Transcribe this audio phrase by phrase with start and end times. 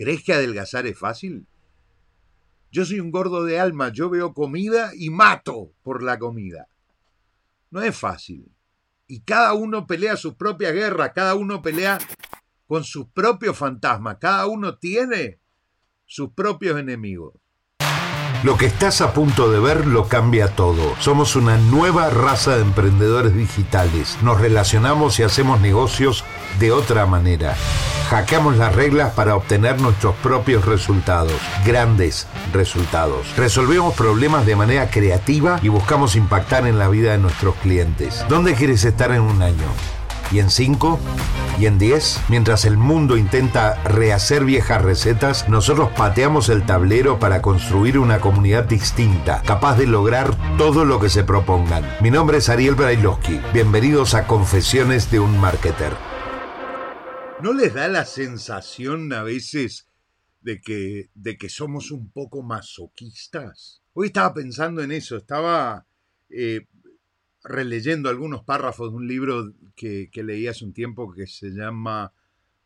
[0.00, 1.46] ¿Crees que adelgazar es fácil?
[2.72, 6.68] Yo soy un gordo de alma, yo veo comida y mato por la comida.
[7.70, 8.50] No es fácil.
[9.06, 11.98] Y cada uno pelea sus propias guerras, cada uno pelea
[12.66, 15.38] con sus propios fantasmas, cada uno tiene
[16.06, 17.34] sus propios enemigos.
[18.42, 20.96] Lo que estás a punto de ver lo cambia todo.
[20.98, 24.16] Somos una nueva raza de emprendedores digitales.
[24.22, 26.24] Nos relacionamos y hacemos negocios
[26.58, 27.54] de otra manera.
[28.10, 33.36] Hackeamos las reglas para obtener nuestros propios resultados, grandes resultados.
[33.36, 38.24] Resolvemos problemas de manera creativa y buscamos impactar en la vida de nuestros clientes.
[38.28, 39.68] ¿Dónde quieres estar en un año?
[40.32, 40.98] y en 5
[41.58, 47.42] y en 10, mientras el mundo intenta rehacer viejas recetas, nosotros pateamos el tablero para
[47.42, 51.84] construir una comunidad distinta, capaz de lograr todo lo que se propongan.
[52.00, 53.40] Mi nombre es Ariel Brailovsky.
[53.52, 56.19] Bienvenidos a Confesiones de un Marketer.
[57.42, 59.88] ¿No les da la sensación a veces
[60.42, 63.82] de que, de que somos un poco masoquistas?
[63.94, 65.86] Hoy estaba pensando en eso, estaba
[66.28, 66.66] eh,
[67.42, 72.12] releyendo algunos párrafos de un libro que, leí hace un tiempo que se llama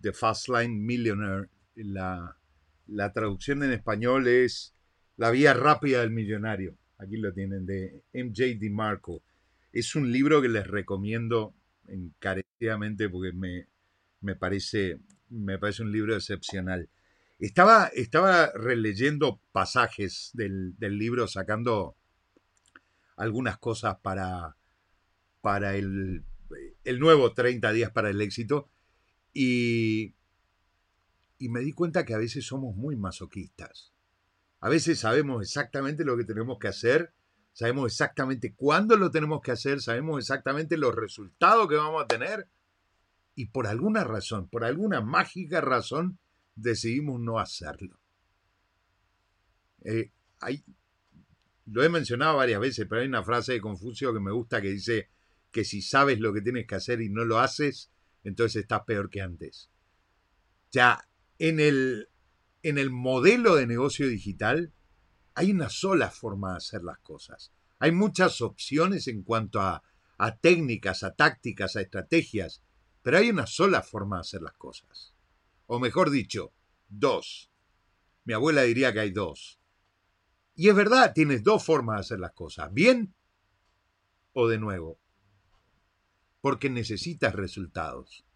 [0.00, 1.50] The Fast Line Millionaire.
[1.74, 2.38] La,
[2.86, 4.74] la traducción en español es
[5.18, 6.78] La vía rápida del millonario.
[6.96, 9.22] Aquí lo tienen, de MJ DiMarco.
[9.70, 11.54] Es un libro que les recomiendo
[11.86, 13.66] encarecidamente porque me,
[14.22, 16.88] me, parece, me parece un libro excepcional.
[17.38, 21.96] Estaba, estaba releyendo pasajes del, del libro, sacando
[23.16, 24.56] algunas cosas para,
[25.40, 26.24] para el,
[26.98, 28.70] nuevo 30 días para el éxito
[29.32, 30.14] y,
[31.38, 33.92] y me di cuenta que a veces somos muy masoquistas.
[34.60, 37.12] A veces sabemos exactamente lo que tenemos que hacer,
[37.52, 42.48] sabemos exactamente cuándo lo tenemos que hacer, sabemos exactamente los resultados que vamos a tener
[43.34, 46.18] y por alguna razón, por alguna mágica razón,
[46.54, 47.98] decidimos no hacerlo.
[49.84, 50.64] Eh, hay,
[51.66, 54.70] lo he mencionado varias veces, pero hay una frase de Confucio que me gusta que
[54.70, 55.08] dice,
[55.50, 57.90] que si sabes lo que tienes que hacer y no lo haces,
[58.24, 59.70] entonces estás peor que antes.
[60.70, 61.08] Ya,
[61.38, 62.08] en el,
[62.62, 64.72] en el modelo de negocio digital
[65.34, 67.52] hay una sola forma de hacer las cosas.
[67.78, 69.82] Hay muchas opciones en cuanto a,
[70.18, 72.62] a técnicas, a tácticas, a estrategias,
[73.02, 75.14] pero hay una sola forma de hacer las cosas.
[75.66, 76.52] O mejor dicho,
[76.88, 77.50] dos.
[78.24, 79.58] Mi abuela diría que hay dos.
[80.54, 83.14] Y es verdad, tienes dos formas de hacer las cosas, bien
[84.32, 85.02] o de nuevo
[86.42, 88.26] porque necesitas resultados,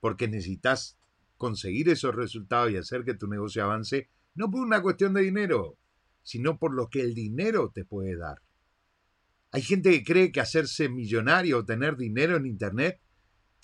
[0.00, 0.98] porque necesitas
[1.38, 5.78] conseguir esos resultados y hacer que tu negocio avance, no por una cuestión de dinero,
[6.22, 8.42] sino por lo que el dinero te puede dar.
[9.52, 13.00] Hay gente que cree que hacerse millonario o tener dinero en Internet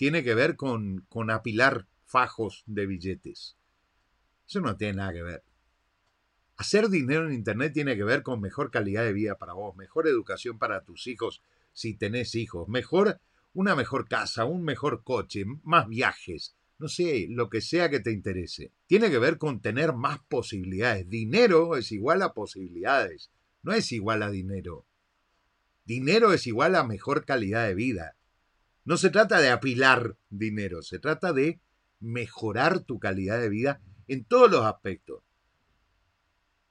[0.01, 3.55] tiene que ver con, con apilar fajos de billetes.
[4.47, 5.43] Eso no tiene nada que ver.
[6.57, 10.07] Hacer dinero en Internet tiene que ver con mejor calidad de vida para vos, mejor
[10.07, 13.21] educación para tus hijos si tenés hijos, mejor
[13.53, 18.11] una mejor casa, un mejor coche, más viajes, no sé, lo que sea que te
[18.11, 18.71] interese.
[18.87, 21.07] Tiene que ver con tener más posibilidades.
[21.09, 23.29] Dinero es igual a posibilidades,
[23.61, 24.87] no es igual a dinero.
[25.85, 28.15] Dinero es igual a mejor calidad de vida.
[28.83, 31.61] No se trata de apilar dinero, se trata de
[31.99, 35.23] mejorar tu calidad de vida en todos los aspectos.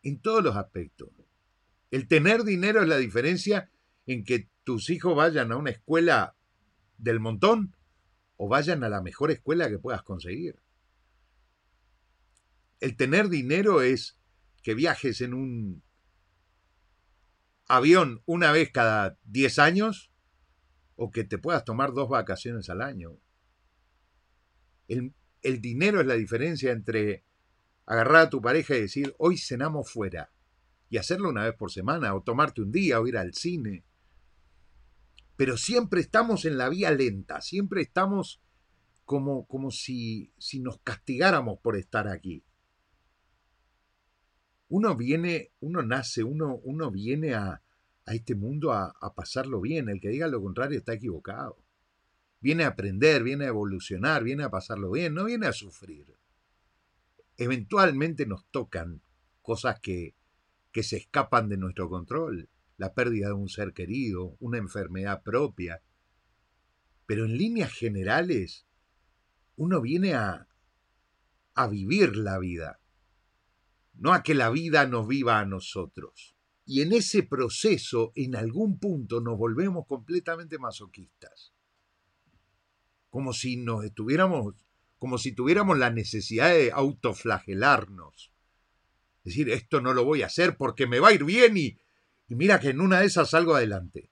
[0.03, 1.11] En todos los aspectos.
[1.91, 3.71] El tener dinero es la diferencia
[4.07, 6.37] en que tus hijos vayan a una escuela
[6.99, 7.77] del montón
[8.37, 10.61] o vayan a la mejor escuela que puedas conseguir.
[12.81, 14.19] El tener dinero es
[14.63, 15.83] que viajes en un
[17.67, 20.10] avión una vez cada 10 años
[21.03, 23.17] o que te puedas tomar dos vacaciones al año.
[24.87, 27.25] El, el, dinero es la diferencia entre
[27.87, 30.31] agarrar a tu pareja y decir, hoy cenamos fuera,
[30.91, 33.83] y hacerlo una vez por semana, o tomarte un día, o ir al cine,
[35.37, 38.43] pero siempre estamos en la vía lenta, siempre estamos
[39.07, 42.45] como, como si, si nos castigáramos por estar aquí.
[44.69, 47.63] Uno viene, uno nace, uno, uno viene a,
[48.11, 49.89] a este mundo a, a pasarlo bien.
[49.89, 51.65] El que diga lo contrario está equivocado.
[52.41, 56.07] Viene a aprender, viene a evolucionar, viene a pasarlo bien, no viene a sufrir.
[57.37, 59.01] Eventualmente nos tocan
[59.43, 60.17] cosas que,
[60.73, 65.83] que se escapan de nuestro control la pérdida de un ser querido, una enfermedad propia.
[67.07, 68.67] Pero en líneas generales,
[69.57, 70.49] uno viene a,
[71.55, 72.81] a vivir la vida,
[73.93, 76.35] no a que la vida nos viva a nosotros.
[76.71, 81.53] Y en ese proceso, en algún punto, nos volvemos completamente masoquistas.
[83.09, 84.55] Como si nos estuviéramos
[84.97, 88.33] como si tuviéramos la necesidad de autoflagelarnos.
[89.25, 91.77] Decir, esto no lo voy a hacer porque me va a ir bien y,
[92.29, 94.09] y mira que en una de esas salgo adelante.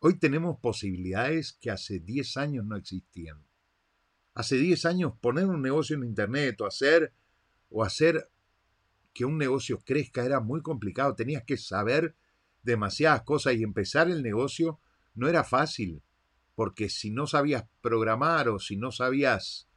[0.00, 3.46] Hoy tenemos posibilidades que hace 10 años no existían.
[4.34, 7.12] Hace 10 años poner un negocio en internet o hacer
[7.68, 8.28] o hacer
[9.12, 12.14] que un negocio crezca era muy complicado, tenías que saber
[12.62, 14.80] demasiadas cosas y empezar el negocio
[15.14, 16.02] no era fácil,
[16.54, 19.68] porque si no sabías programar o si no sabías,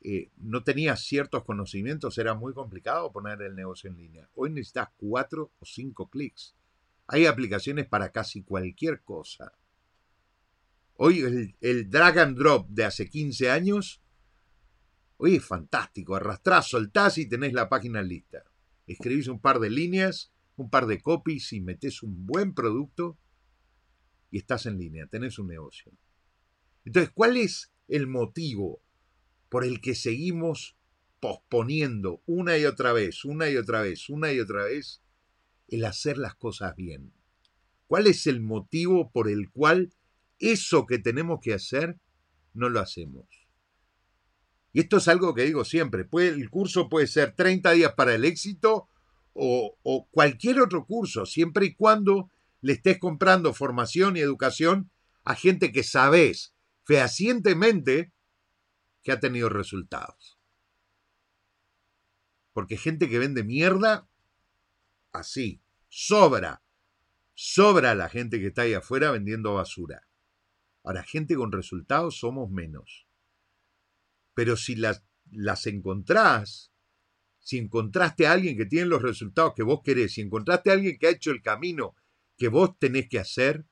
[0.00, 4.28] eh, no tenías ciertos conocimientos, era muy complicado poner el negocio en línea.
[4.34, 6.54] Hoy necesitas cuatro o cinco clics.
[7.06, 9.52] Hay aplicaciones para casi cualquier cosa.
[11.00, 14.02] Hoy el, drag and drop de hace 15 años,
[15.16, 16.16] hoy es fantástico.
[16.16, 18.44] Arrastrás, soltás y tenés la página lista.
[18.88, 23.18] Escribís un par de líneas, un par de copies y metés un buen producto
[24.30, 25.92] y estás en línea, tenés un negocio.
[26.84, 28.80] Entonces, ¿cuál es el motivo
[29.50, 30.76] por el que seguimos
[31.20, 35.02] posponiendo una y otra vez, una y otra vez, una y otra vez
[35.68, 37.12] el hacer las cosas bien?
[37.86, 39.92] ¿Cuál es el motivo por el cual
[40.38, 41.98] eso que tenemos que hacer
[42.54, 43.26] no lo hacemos?
[44.72, 48.24] Y esto es algo que digo siempre, el curso puede ser 30 días para el
[48.24, 48.88] éxito
[49.32, 52.30] o, o cualquier otro curso, siempre y cuando
[52.60, 54.90] le estés comprando formación y educación
[55.24, 56.54] a gente que sabes
[56.84, 58.12] fehacientemente
[59.02, 60.38] que ha tenido resultados.
[62.52, 64.08] Porque gente que vende mierda,
[65.12, 66.62] así, sobra.
[67.34, 70.08] Sobra la gente que está ahí afuera vendiendo basura.
[70.82, 73.07] Ahora, gente con resultados somos menos.
[74.38, 76.72] Pero si las, las encontrás,
[77.40, 80.96] si encontraste a alguien que tiene los resultados que vos querés, si encontraste a alguien
[80.96, 81.96] que ha hecho el camino
[82.36, 83.66] que vos tenés que hacer,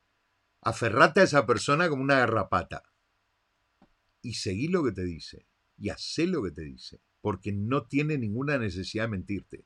[0.62, 2.82] aferrate a esa persona como una garrapata.
[4.22, 5.46] Y seguí lo que te dice.
[5.78, 7.00] Y hacé lo que te dice.
[7.20, 9.64] Porque no tiene ninguna necesidad de mentirte.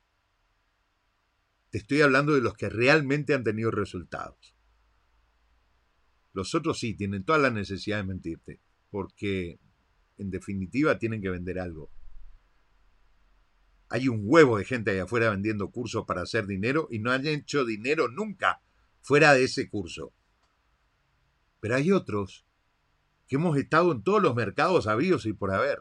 [1.70, 4.54] Te estoy hablando de los que realmente han tenido resultados.
[6.34, 8.60] Los otros sí, tienen toda la necesidad de mentirte,
[8.90, 9.60] porque
[10.20, 11.90] en definitiva tienen que vender algo.
[13.88, 17.26] Hay un huevo de gente allá afuera vendiendo cursos para hacer dinero y no han
[17.26, 18.60] hecho dinero nunca
[19.00, 20.12] fuera de ese curso.
[21.60, 22.46] Pero hay otros
[23.26, 25.80] que hemos estado en todos los mercados habidos y por haber.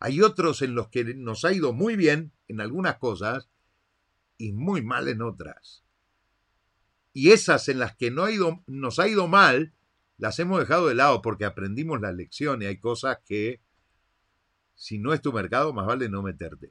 [0.00, 3.48] Hay otros en los que nos ha ido muy bien en algunas cosas
[4.38, 5.84] y muy mal en otras.
[7.12, 9.72] Y esas en las que no ha ido, nos ha ido mal,
[10.16, 13.60] las hemos dejado de lado porque aprendimos la lección y hay cosas que,
[14.74, 16.70] si no es tu mercado, más vale no meterte.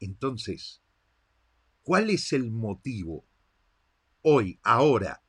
[0.00, 0.82] Entonces,
[1.82, 3.26] ¿cuál es el motivo
[4.22, 5.22] hoy, ahora,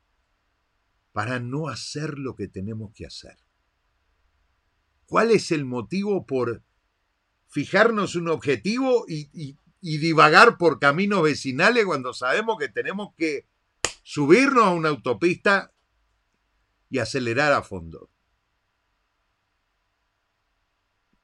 [1.11, 3.37] para no hacer lo que tenemos que hacer?
[5.05, 6.63] ¿Cuál es el motivo por
[7.47, 13.48] fijarnos un objetivo y, y divagar por caminos vecinales cuando sabemos que tenemos que
[14.11, 15.71] subirnos a una autopista
[16.89, 18.09] y acelerar a fondo.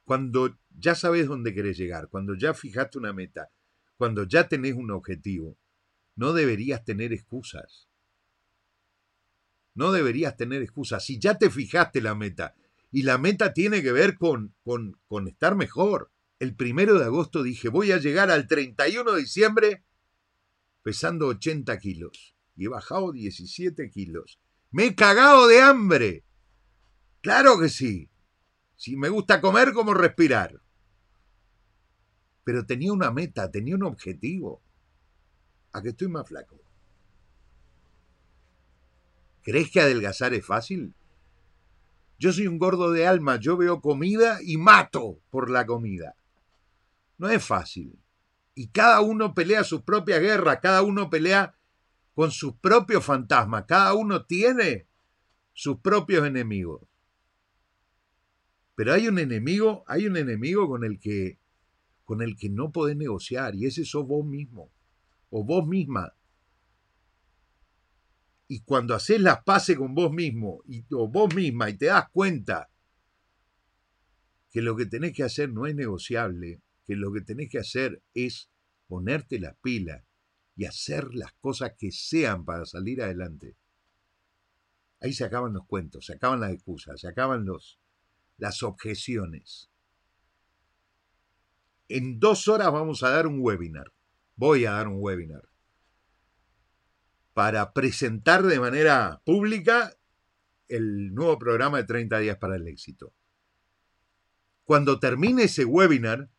[0.04, 3.50] Cuando ya sabes dónde querés llegar, cuando ya fijaste una meta,
[3.96, 5.58] cuando ya tenés un objetivo,
[6.14, 7.88] no deberías tener excusas.
[9.74, 11.04] No deberías tener excusas.
[11.04, 12.54] Si ya te fijaste la meta,
[12.92, 17.42] y la meta tiene que ver con, con, con estar mejor, el primero de agosto
[17.42, 19.84] dije, voy a llegar al 31 de diciembre
[20.84, 22.35] pesando 80 kilos.
[22.56, 24.40] Y he bajado 17 kilos.
[24.70, 26.24] Me he cagado de hambre.
[27.20, 28.08] Claro que sí.
[28.76, 30.60] Si me gusta comer como respirar.
[32.44, 34.62] Pero tenía una meta, tenía un objetivo.
[35.72, 36.60] ¿A que estoy más flaco?
[39.42, 40.94] ¿Crees que adelgazar es fácil?
[42.18, 46.16] Yo soy un gordo de alma, yo veo comida y mato por la comida.
[47.18, 47.98] No es fácil.
[48.54, 51.55] Y cada uno pelea sus propias guerras, cada uno pelea
[52.16, 54.88] con sus propios fantasmas, cada uno tiene
[55.52, 56.80] sus propios enemigos.
[58.74, 61.38] Pero hay un enemigo, hay un enemigo con el que
[62.06, 64.72] con el que no podés negociar y ese sos vos mismo
[65.28, 66.14] o vos misma.
[68.48, 72.08] Y cuando haces las paces con vos mismo y, o vos misma y te das
[72.10, 72.70] cuenta
[74.50, 78.02] que lo que tenés que hacer no es negociable, que lo que tenés que hacer
[78.14, 78.48] es
[78.86, 80.02] ponerte las pilas
[80.56, 83.56] y hacer las cosas que sean para salir adelante.
[85.00, 87.78] Ahí se acaban los cuentos, se acaban las excusas, se acaban los,
[88.38, 89.70] las objeciones.
[91.88, 93.92] En dos horas vamos a dar un webinar.
[94.34, 95.48] Voy a dar un webinar
[97.36, 99.94] para presentar de manera pública
[100.68, 103.12] el nuevo programa de 30 días para el éxito.
[104.64, 106.30] Cuando termine ese webinar,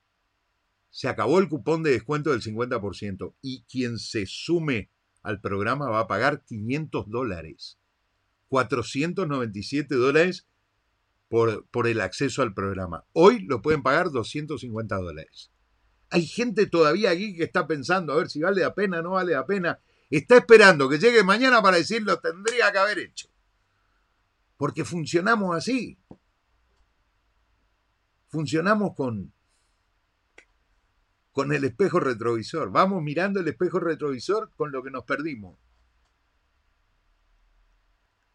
[0.98, 4.89] se acabó el cupón de descuento del 50% y quien se sume
[5.22, 7.77] al programa va a pagar 500 dólares.
[8.48, 10.48] 497 dólares
[11.30, 13.06] por, por el acceso al programa.
[13.13, 15.51] Hoy lo pueden pagar 250 dólares.
[16.10, 19.34] Hay gente todavía aquí que está pensando a ver si vale la pena no vale
[19.34, 19.80] la pena.
[20.10, 23.27] Está esperando que llegue mañana para decir lo tendría que haber hecho.
[24.58, 26.00] Porque funcionamos así.
[28.30, 29.32] Funcionamos con,
[31.38, 32.72] con el espejo retrovisor.
[32.72, 35.60] Vamos mirando el espejo retrovisor con lo que nos perdimos.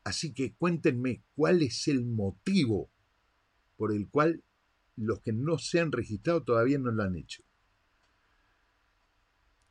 [0.04, 2.92] Así que cuéntenme cuál es el motivo
[3.76, 4.44] por el cual
[4.94, 7.42] los que no se han registrado todavía no lo han hecho.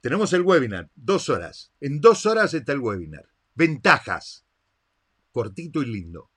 [0.01, 1.71] Tenemos el webinar, dos horas.
[1.79, 3.29] En dos horas está el webinar.
[3.55, 4.45] Ventajas.
[5.31, 6.29] Cortito y lindo.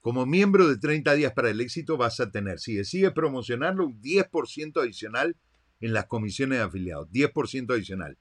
[0.00, 4.02] Como miembro de 30 días para el éxito vas a tener, si decides promocionarlo, un
[4.02, 5.36] 10% adicional
[5.80, 7.10] en las comisiones de afiliados.
[7.10, 8.18] 10% adicional.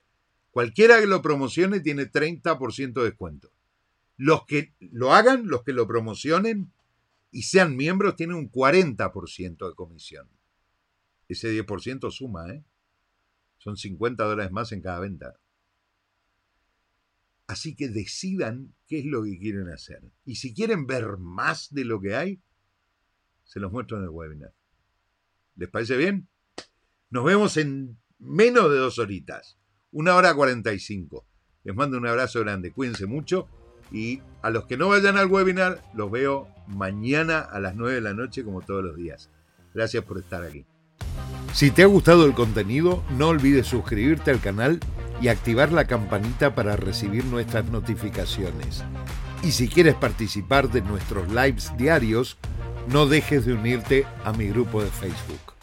[0.52, 3.52] Cualquiera que lo promocione tiene 30% de descuento.
[4.18, 6.72] Los que lo hagan, los que lo promocionen
[7.32, 10.28] y sean miembros, tienen un 40% de comisión.
[11.28, 12.64] Ese 10% suma, ¿eh?
[13.60, 15.36] Son 50 dólares más en cada venta.
[17.46, 20.02] Así que decidan qué es lo que quieren hacer.
[20.26, 22.42] Y si quieren ver más de lo que hay,
[23.44, 24.54] se los muestro en el webinar.
[25.56, 26.28] ¿Les parece bien?
[27.12, 29.58] Nos vemos en menos de dos horitas.
[29.92, 31.26] Una hora cuarenta y cinco.
[31.64, 32.72] Les mando un abrazo grande.
[32.72, 33.48] Cuídense mucho.
[33.92, 38.02] Y a los que no vayan al webinar, los veo mañana a las 9 de
[38.02, 39.32] la noche como todos los días.
[39.74, 40.68] Gracias por estar aquí.
[41.54, 44.80] Si te ha gustado el contenido, no olvides suscribirte al canal
[45.20, 48.84] y activar la campanita para recibir nuestras notificaciones.
[49.42, 52.38] Y si quieres participar de nuestros lives diarios,
[52.88, 55.59] no dejes de unirte a mi grupo de Facebook.